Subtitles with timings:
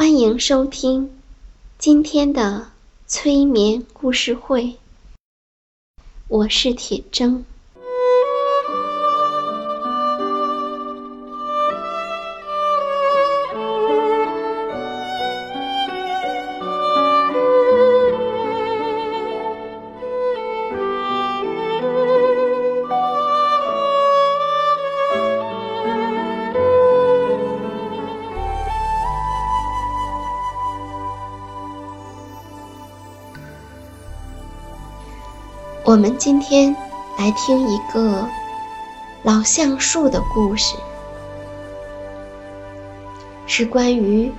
[0.00, 1.10] 欢迎收听
[1.76, 2.70] 今天的
[3.06, 4.78] 催眠故事会，
[6.26, 7.42] 我是铁铮。
[35.90, 36.72] 我们今天
[37.18, 38.24] 来听一个
[39.24, 40.76] 老橡树的故事，
[43.44, 44.32] 是关于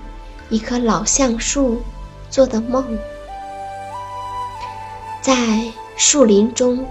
[0.49, 1.81] 一棵老橡树
[2.29, 2.97] 做的梦。
[5.19, 6.87] 在树林中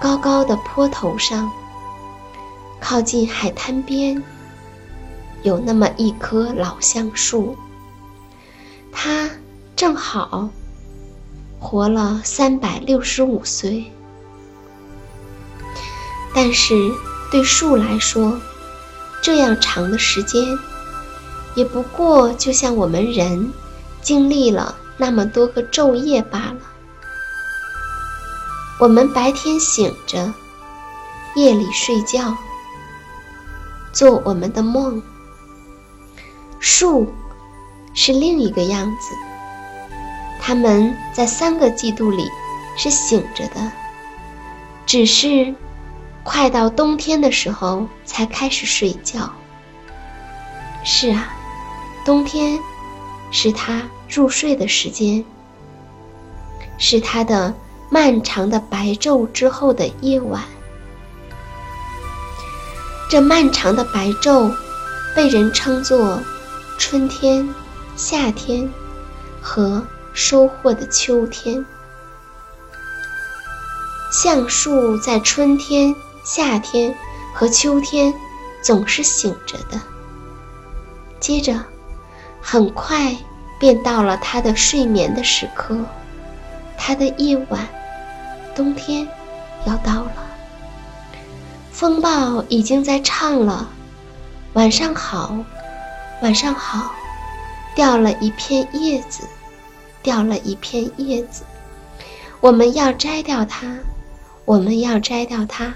[0.00, 1.48] 高高的坡头上，
[2.80, 4.20] 靠近海滩边，
[5.44, 7.56] 有那么一棵老橡树，
[8.90, 9.30] 它
[9.76, 10.48] 正好。
[11.58, 13.90] 活了三百六十五岁，
[16.34, 16.74] 但是
[17.30, 18.38] 对树来说，
[19.22, 20.42] 这样长的时间，
[21.54, 23.52] 也不过就像我们人
[24.00, 26.58] 经历了那么多个昼夜罢了。
[28.78, 30.32] 我们白天醒着，
[31.34, 32.36] 夜里睡觉，
[33.92, 35.02] 做我们的梦。
[36.60, 37.06] 树
[37.94, 39.14] 是另一个样子。
[40.40, 42.28] 他们在三个季度里
[42.76, 43.72] 是醒着的，
[44.86, 45.54] 只是
[46.22, 49.32] 快到冬天的时候才开始睡觉。
[50.84, 51.34] 是啊，
[52.04, 52.58] 冬天
[53.32, 55.24] 是他入睡的时间，
[56.78, 57.52] 是他的
[57.90, 60.42] 漫长的白昼之后的夜晚。
[63.10, 64.52] 这漫长的白昼
[65.14, 66.20] 被人称作
[66.78, 67.52] 春天、
[67.96, 68.68] 夏天
[69.42, 69.84] 和。
[70.16, 71.62] 收获的秋天，
[74.10, 75.94] 橡树在春天、
[76.24, 76.96] 夏天
[77.34, 78.14] 和秋天
[78.62, 79.78] 总是醒着的。
[81.20, 81.62] 接着，
[82.40, 83.14] 很快
[83.60, 85.76] 便到了它的睡眠的时刻，
[86.78, 87.68] 它的夜晚，
[88.54, 89.06] 冬天
[89.66, 90.12] 要到了。
[91.70, 93.68] 风暴已经在唱了
[94.54, 95.36] ：“晚上好，
[96.22, 96.90] 晚上好。”
[97.76, 99.28] 掉了一片叶子。
[100.06, 101.42] 掉了一片叶子，
[102.40, 103.76] 我们要摘掉它，
[104.44, 105.74] 我们要摘掉它，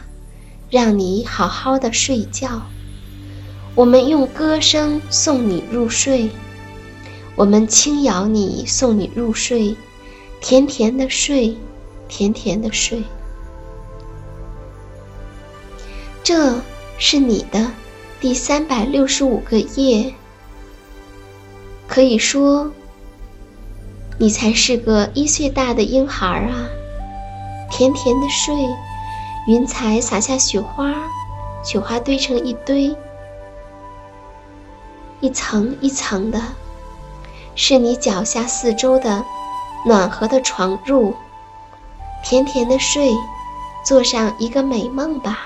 [0.71, 2.63] 让你好好的睡觉。
[3.75, 6.31] 我们用歌声送你入睡，
[7.35, 9.75] 我们轻摇你送你入睡，
[10.41, 11.57] 甜甜的睡，
[12.07, 13.03] 甜甜的睡。
[16.23, 16.55] 这
[16.99, 17.69] 是你的
[18.21, 20.15] 第三百六十五个夜，
[21.89, 22.71] 可以说。
[24.23, 26.69] 你才是个一岁大的婴孩啊！
[27.71, 28.55] 甜甜的睡，
[29.47, 30.93] 云彩洒下雪花，
[31.65, 32.95] 雪花堆成一堆，
[35.21, 36.39] 一层一层的，
[37.55, 39.25] 是你脚下四周的
[39.87, 41.15] 暖和的床褥。
[42.23, 43.15] 甜甜的睡，
[43.87, 45.39] 做上一个美梦吧。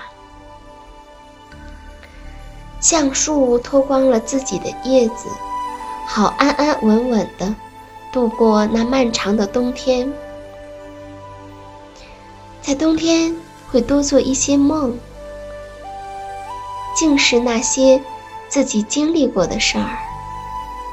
[2.80, 5.28] 橡树脱光了自己的叶子，
[6.08, 7.54] 好安安稳稳的。
[8.14, 10.12] 度过那漫长的冬天，
[12.62, 13.34] 在冬天
[13.68, 14.96] 会多做一些梦，
[16.96, 18.00] 竟是那些
[18.48, 19.98] 自己经历过的事儿，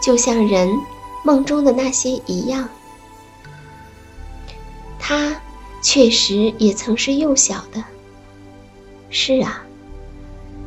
[0.02, 0.68] 就像人
[1.24, 2.68] 梦中的那些一样。
[4.98, 5.40] 它
[5.84, 7.84] 确实也曾是幼小的。
[9.12, 9.62] 是啊，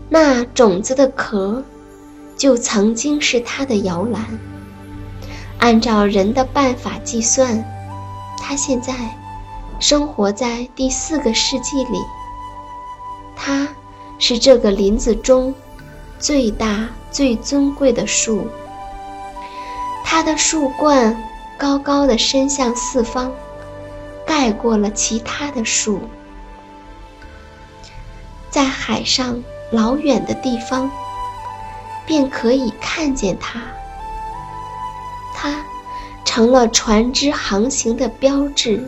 [0.08, 1.64] 那种子的壳，
[2.36, 4.24] 就曾经是他的摇篮。
[5.58, 7.64] 按照人的办法计算，
[8.38, 8.94] 它现在
[9.80, 11.98] 生活在第四个世纪里。
[13.36, 13.68] 它
[14.18, 15.54] 是这个林子中
[16.18, 18.48] 最大、最尊贵的树。
[20.04, 21.16] 它的树冠
[21.58, 23.32] 高高的伸向四方，
[24.26, 26.00] 盖过了其他的树。
[28.50, 29.42] 在海上
[29.72, 30.90] 老远的地方，
[32.06, 33.60] 便可以看见它。
[35.44, 35.62] 它
[36.24, 38.82] 成了船只航行的标志。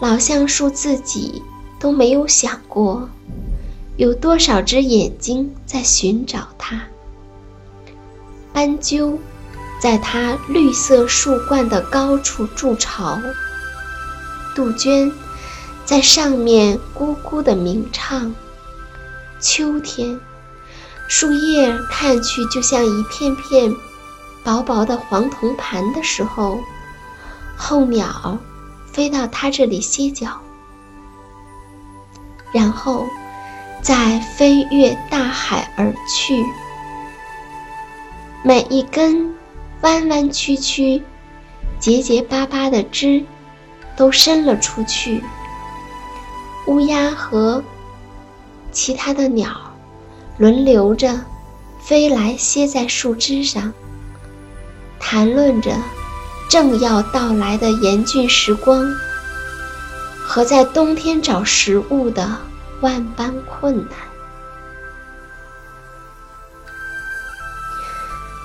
[0.00, 1.40] 老橡树自己
[1.78, 3.08] 都没有想过，
[3.96, 6.82] 有多少只眼睛在寻找它。
[8.52, 9.16] 斑鸠
[9.80, 13.16] 在它绿色树冠的高处筑巢。
[14.56, 15.12] 杜鹃。
[15.82, 18.32] 在上面咕咕的鸣唱。
[19.40, 20.20] 秋天，
[21.08, 23.74] 树叶看去就像一片片
[24.44, 26.58] 薄薄的黄铜盘的时候，
[27.56, 28.38] 候鸟
[28.92, 30.40] 飞到它这里歇脚，
[32.52, 33.06] 然后
[33.82, 36.44] 再飞越大海而去。
[38.42, 39.34] 每一根
[39.82, 41.02] 弯弯曲曲、
[41.78, 43.24] 结结巴巴的枝
[43.96, 45.22] 都伸了出去。
[46.66, 47.62] 乌鸦和
[48.72, 49.50] 其他的鸟
[50.38, 51.20] 轮流着
[51.80, 53.72] 飞来，歇在树枝上，
[55.00, 55.74] 谈论着
[56.48, 58.94] 正要到来的严峻时光
[60.22, 62.36] 和在冬天找食物的
[62.80, 63.98] 万般困难。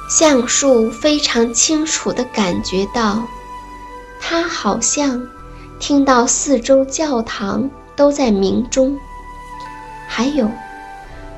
[0.09, 3.21] 橡树非常清楚地感觉到，
[4.19, 5.27] 它好像
[5.77, 7.69] 听到四周教堂。
[7.97, 8.99] 都在鸣钟，
[10.05, 10.51] 还有，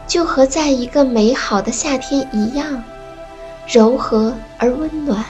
[0.07, 2.83] 就和在一个美好的夏天一样，
[3.67, 5.25] 柔和而温暖。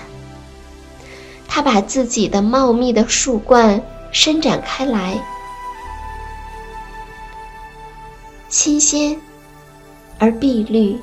[1.48, 3.82] 他把自己的茂密的树冠
[4.12, 5.20] 伸展开来，
[8.48, 9.20] 新鲜
[10.20, 11.00] 而碧绿。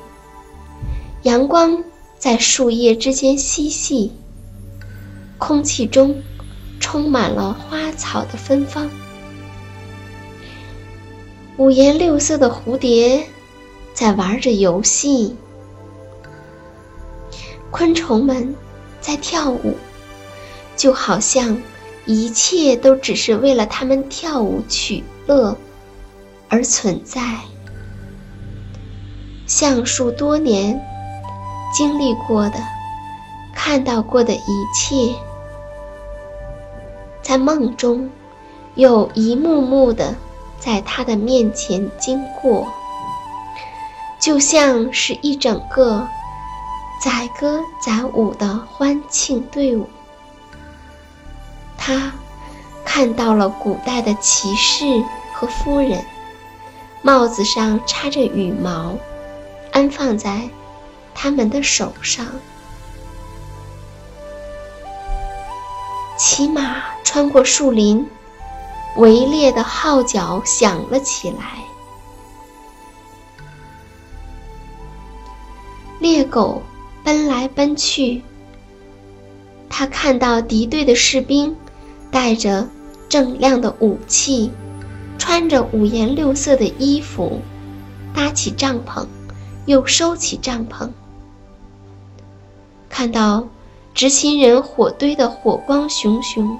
[1.23, 1.83] 阳光
[2.17, 4.13] 在树叶之间嬉戏，
[5.37, 6.21] 空气中
[6.79, 8.89] 充满了花草的芬芳。
[11.57, 13.27] 五颜六色的蝴蝶
[13.93, 15.35] 在玩着游戏，
[17.77, 18.55] 昆虫们
[19.01, 19.75] 在跳舞，
[20.77, 21.61] 就好像
[22.05, 25.57] 一切都只是为了它们跳舞取乐
[26.47, 27.19] 而存在。
[29.45, 30.81] 橡树多年
[31.73, 32.57] 经历过的、
[33.53, 34.39] 看到过的一
[34.73, 35.13] 切，
[37.21, 38.09] 在梦中
[38.75, 40.15] 又一幕幕的。
[40.57, 42.67] 在他的面前经过，
[44.17, 46.07] 就像是一整个
[47.05, 49.87] 载歌载舞的欢庆队伍。
[51.77, 52.11] 他
[52.83, 54.83] 看到了古代的骑士
[55.31, 56.03] 和夫人，
[57.03, 58.97] 帽子上插着羽毛，
[59.71, 60.49] 安放在
[61.13, 62.25] 他们的手上。
[66.17, 68.09] 骑马穿过树林。
[68.97, 71.59] 围猎的号角响了起来，
[75.99, 76.63] 猎狗
[77.55, 78.21] 奔去。
[79.69, 81.55] 他看到敌对的士兵
[82.11, 82.67] 带着
[83.09, 84.51] 锃亮的武器，
[85.17, 87.41] 穿着五颜六色的衣服，
[88.13, 89.05] 搭起帐篷，
[89.65, 90.89] 又收起帐篷。
[92.89, 93.47] 看到
[93.93, 96.57] 执勤人火堆的火光熊熊。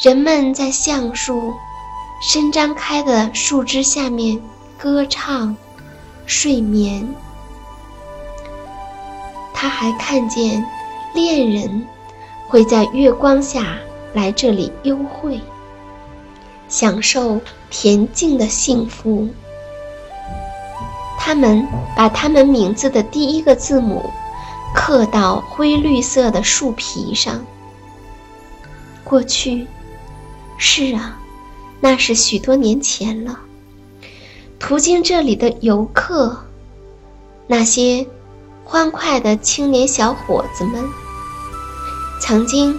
[0.00, 1.54] 人们在橡树
[2.22, 4.40] 伸张开的树枝下面
[4.78, 5.56] 歌唱、
[6.26, 7.08] 睡眠。
[9.60, 10.64] 他还看见
[11.12, 11.84] 恋人
[12.46, 13.76] 会在月光下
[14.14, 15.40] 来这里幽会，
[16.68, 19.28] 享受恬静的幸福。
[21.18, 24.08] 他们把他们名字的第一个字母
[24.72, 27.44] 刻到灰绿色的树皮上。
[29.02, 29.66] 过去。
[30.56, 31.18] 是啊，
[31.80, 33.40] 那是许多年前了。
[34.60, 36.44] 途经这里的游客，
[37.48, 38.06] 那些
[38.70, 40.84] 欢快的青年小伙子们，
[42.20, 42.78] 曾经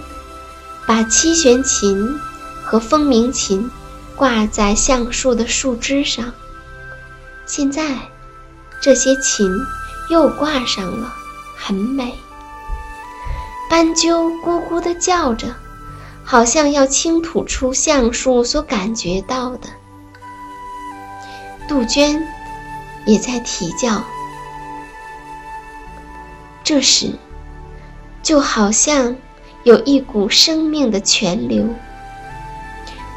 [0.86, 2.16] 把七弦琴
[2.62, 3.68] 和风鸣琴
[4.14, 6.32] 挂在橡树的树枝上。
[7.44, 7.82] 现在，
[8.80, 9.50] 这些琴
[10.08, 11.12] 又挂上了，
[11.56, 12.14] 很美。
[13.68, 15.48] 斑鸠咕咕地叫着。
[16.22, 19.68] 好像要倾吐出橡树所感觉到的。
[21.66, 22.24] 杜鹃
[23.04, 24.04] 也在啼叫。
[26.62, 27.12] 这时，
[28.22, 29.16] 就好像
[29.64, 31.66] 有一股生命的泉流，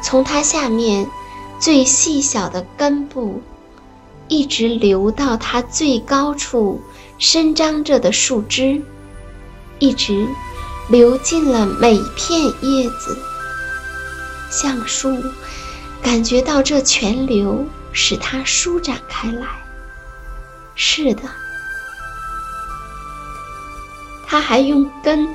[0.02, 1.06] 从它下面
[1.60, 3.42] 最细小的根部，
[4.28, 6.80] 一直流到它最高处
[7.18, 8.82] 伸张着的树枝，
[9.78, 10.26] 一直
[10.88, 13.18] 流进了每片叶子。
[14.50, 15.16] 橡树
[16.02, 17.64] 感觉到这泉流。
[17.96, 19.46] 使它舒展开来。
[20.74, 21.22] 是的，
[24.34, 25.28] 他还用根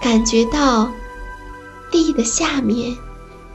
[0.00, 0.90] 感觉到
[1.90, 2.96] 地的下面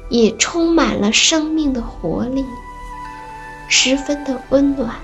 [0.10, 2.46] 也充满了生命的活力，
[3.68, 4.96] 十分的温暖。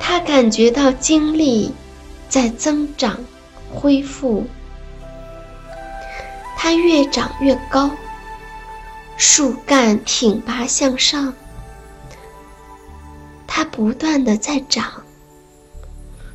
[0.00, 1.72] 他感觉到精力
[2.28, 3.16] 在增长、
[3.72, 4.48] 恢复，
[6.56, 7.88] 它越长越高。
[9.16, 11.32] 树干挺拔向上，
[13.46, 15.03] 它不断的在长。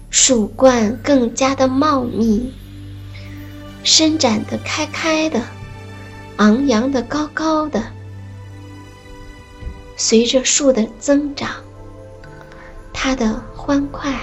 [0.10, 2.52] 树冠更加的茂密，
[3.84, 5.42] 伸展的开开的，
[6.38, 7.84] 昂扬的高高的。
[9.96, 11.52] 随着树的增长，
[12.94, 14.14] 它的欢快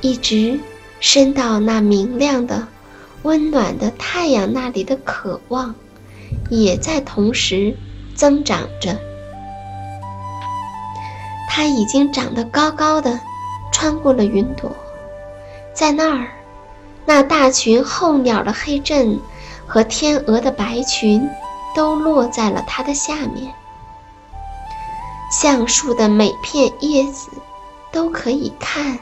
[0.00, 0.58] 一直
[1.00, 2.66] 伸到那明亮的。
[3.24, 5.74] 温暖的太阳那里的渴望，
[6.50, 7.76] 也在同时
[8.14, 8.96] 增长着。
[11.58, 13.18] 它已经长得高高的，
[13.72, 14.70] 穿过了云朵，
[15.74, 16.28] 在那儿，
[17.04, 19.18] 那大群候鸟的黑阵
[19.66, 21.28] 和天鹅的白群，
[21.74, 23.52] 都落在了它的下面。
[25.32, 27.28] 橡树的每片叶子
[27.90, 28.96] 都可以看，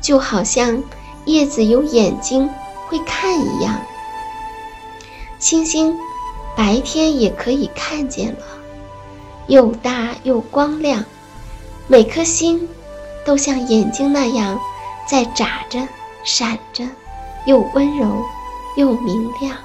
[0.00, 0.82] 就好像
[1.26, 2.50] 叶子有眼睛。
[2.88, 3.80] 会看一样，
[5.38, 5.96] 星星
[6.56, 8.42] 白天也可以看见了，
[9.46, 11.04] 又大又光亮，
[11.88, 12.68] 每颗星
[13.24, 14.58] 都像眼睛那样
[15.08, 15.86] 在眨着、
[16.24, 16.84] 闪着，
[17.46, 18.24] 又温柔
[18.76, 19.56] 又明亮。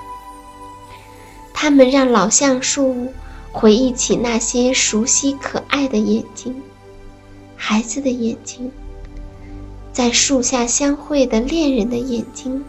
[1.54, 3.12] 它们让老橡树
[3.52, 6.62] 回忆起那些熟悉可爱的眼睛，
[7.56, 8.72] 孩子的眼睛，
[9.92, 12.64] 在树下相会的恋人的眼睛。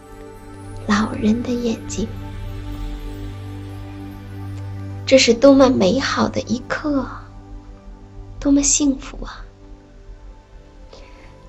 [0.87, 2.09] 老人的眼睛，
[5.07, 7.07] 这是多么美好的一刻，
[8.43, 9.39] 多么幸福啊！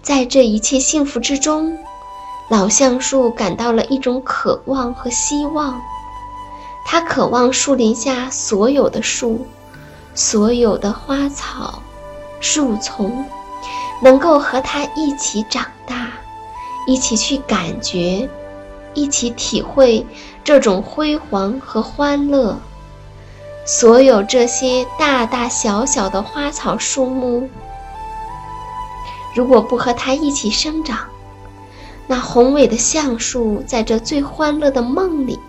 [0.04, 1.76] 在这一切幸福之中，
[2.52, 5.82] 老橡树感到了一种渴望和希望。
[6.86, 9.44] 他渴望树林下所有的树、
[10.14, 11.82] 所有的花草、
[12.40, 13.26] 树丛，
[14.00, 16.12] 能够和他一起长大，
[16.86, 18.30] 一起去感觉。
[18.94, 20.06] 一起体会
[20.44, 22.56] 这种辉煌和欢乐。
[23.66, 27.50] 所有这些大大小小的花草树木，
[29.34, 31.00] 如果不和它一起生长，
[32.06, 35.40] 那宏伟的橡树在这最欢乐的梦里，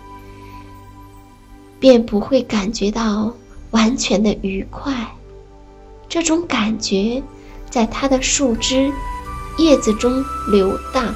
[1.77, 3.33] 便不会感觉到
[3.71, 4.93] 完全的愉快。
[6.07, 7.21] 这种感觉
[7.69, 8.93] 在它的树枝、
[9.57, 11.13] 叶子中流荡。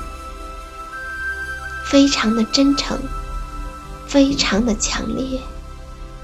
[1.86, 3.00] 非常的真诚，
[4.06, 5.40] 非常的强烈，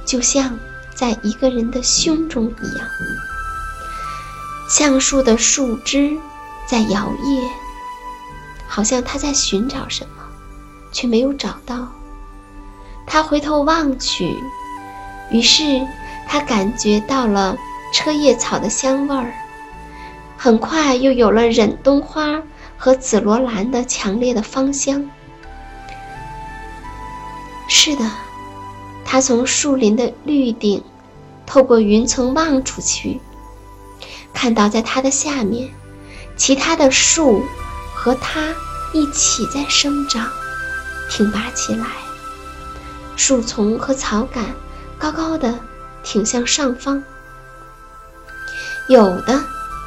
[0.05, 0.57] 就像
[0.93, 2.87] 在一个人的胸中一样。
[4.69, 6.17] 橡树的树枝
[6.67, 7.49] 在摇曳，
[8.67, 10.23] 好像它在寻找什么，
[10.91, 11.87] 却没有找到。
[13.07, 14.35] 他回头望去，
[15.29, 15.85] 于是
[16.27, 17.55] 他感觉到了
[17.93, 19.31] 车叶草的香味儿，
[20.35, 22.41] 很快又有了忍冬花
[22.75, 25.07] 和紫罗兰的强烈的芳香。
[27.67, 28.09] 是的，
[29.05, 30.83] 他从树林的绿顶，
[31.45, 33.21] 透过云层望出去，
[34.33, 35.69] 看到在它的下面，
[36.35, 37.41] 其他的树
[37.93, 38.53] 和它
[38.93, 40.27] 一起在生长，
[41.09, 41.85] 挺拔起来。
[43.15, 44.43] 树丛和草杆
[44.97, 45.57] 高高的
[46.03, 47.01] 挺向上方，
[48.89, 49.41] 有的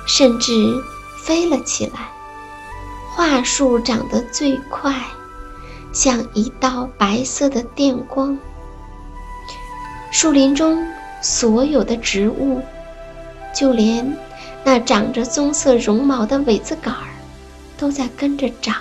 [0.07, 0.53] 甚至
[1.19, 2.11] 飞了起来。
[3.15, 4.95] 桦树长得最快。
[5.91, 8.39] 像一道白色的电光，
[10.11, 10.87] 树林中
[11.23, 12.61] 所有的植物，
[13.55, 14.17] 就连
[14.65, 17.09] 那长着棕色绒毛的苇子杆儿，
[17.77, 18.77] 都在跟着长。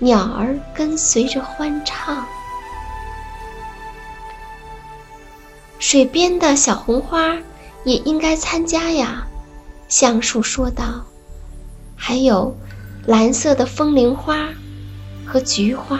[0.00, 2.24] 鸟儿跟随着欢唱，
[5.78, 7.36] 水边的小红花
[7.84, 9.26] 也应该参加呀。
[9.88, 11.04] 橡树说道
[11.96, 12.56] ：“还有
[13.06, 14.48] 蓝色的风铃花
[15.26, 15.98] 和菊花。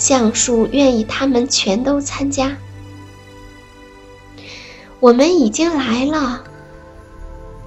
[0.00, 2.56] 橡树愿意他们全都参加。
[4.98, 6.42] 我们已经来了，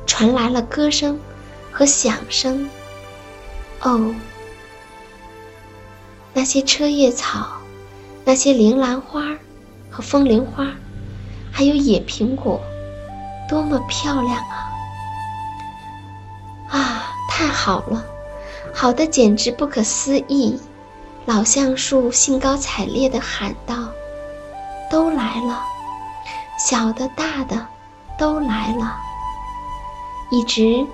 [0.08, 1.20] 传来了歌声
[1.72, 2.68] 和响声。
[3.82, 4.16] 哦，
[6.34, 7.62] 那些车叶草，
[8.26, 9.38] 那些铃兰花
[9.92, 10.72] 和风铃花，
[11.52, 12.60] 还有野苹果，
[13.48, 14.74] 多么漂亮啊！
[16.72, 18.04] 啊，太好了，
[18.74, 20.60] 好的简直不可思议。
[21.26, 23.76] 老橡树兴高采烈地喊道
[24.92, 25.64] ：“都来了，
[26.60, 27.66] 小的、大的，
[28.20, 28.98] 都来了。”
[30.30, 30.86] 一直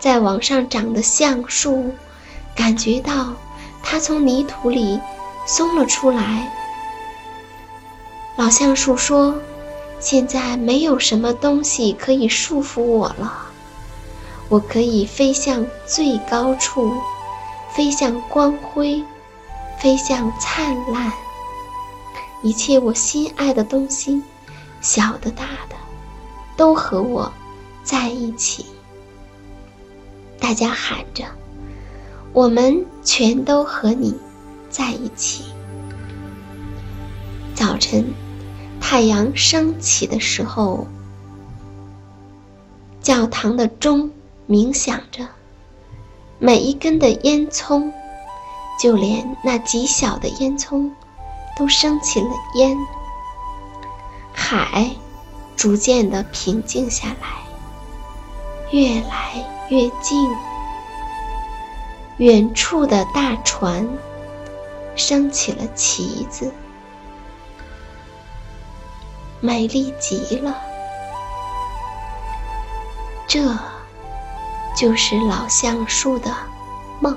[0.00, 1.94] 在往上长的橡树，
[2.56, 3.32] 感觉到
[3.80, 4.98] 它从泥土里
[5.46, 6.52] 松了出来。
[8.34, 9.36] 老橡树说
[10.00, 13.32] ：“现在没有什么东西可以束缚我了，
[14.48, 16.92] 我可以飞向最高处，
[17.70, 19.04] 飞向光辉。”
[19.80, 21.12] 飞向灿烂，
[22.42, 24.22] 一切我心爱的东西，
[24.80, 25.76] 小的大的，
[26.56, 27.32] 都和我
[27.84, 28.66] 在一起。
[30.40, 31.24] 大家喊着
[32.32, 34.16] ：“我们全都和你
[34.68, 35.44] 在一起。”
[37.54, 38.12] 早晨，
[38.80, 40.86] 太阳升起的时候，
[43.00, 44.10] 教堂的钟
[44.46, 45.26] 鸣响着，
[46.40, 47.92] 每一根的烟囱。
[48.78, 50.90] 就连那极小的烟囱，
[51.56, 52.76] 都升起了烟。
[54.32, 54.90] 海
[55.56, 57.28] 逐渐的平静下来，
[58.70, 60.34] 越来越近。
[62.18, 63.88] 远处的大船
[64.96, 66.52] 升起了旗子，
[69.40, 70.56] 美丽极了。
[73.28, 73.56] 这
[74.74, 76.34] 就是老橡树的
[77.00, 77.16] 梦。